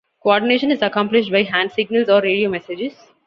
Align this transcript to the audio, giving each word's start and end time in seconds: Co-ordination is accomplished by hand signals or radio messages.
Co-ordination 0.23 0.71
is 0.71 0.81
accomplished 0.81 1.31
by 1.31 1.43
hand 1.43 1.71
signals 1.71 2.09
or 2.09 2.21
radio 2.23 2.49
messages. 2.49 2.97